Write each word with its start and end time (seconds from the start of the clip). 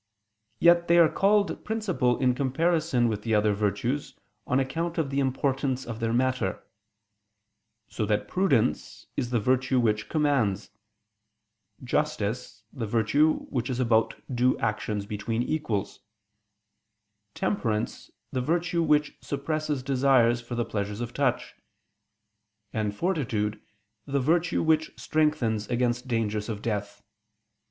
Yet 0.57 0.87
they 0.87 0.97
are 0.97 1.07
called 1.07 1.63
principal 1.63 2.17
in 2.17 2.33
comparison 2.33 3.07
with 3.07 3.21
the 3.21 3.35
other 3.35 3.53
virtues, 3.53 4.15
on 4.47 4.59
account 4.59 4.97
of 4.97 5.11
the 5.11 5.19
importance 5.19 5.85
of 5.85 5.99
their 5.99 6.11
matter: 6.11 6.63
so 7.87 8.07
that 8.07 8.27
prudence 8.27 9.05
is 9.15 9.29
the 9.29 9.39
virtue 9.39 9.79
which 9.79 10.09
commands; 10.09 10.71
justice, 11.83 12.63
the 12.73 12.87
virtue 12.87 13.45
which 13.51 13.69
is 13.69 13.79
about 13.79 14.15
due 14.33 14.57
actions 14.57 15.05
between 15.05 15.43
equals; 15.43 15.99
temperance, 17.35 18.09
the 18.31 18.41
virtue 18.41 18.81
which 18.81 19.15
suppresses 19.21 19.83
desires 19.83 20.41
for 20.41 20.55
the 20.55 20.65
pleasures 20.65 21.01
of 21.01 21.13
touch; 21.13 21.53
and 22.73 22.95
fortitude, 22.95 23.61
the 24.07 24.19
virtue 24.19 24.63
which 24.63 24.99
strengthens 24.99 25.69
against 25.69 26.07
dangers 26.07 26.49
of 26.49 26.63
death. 26.63 27.03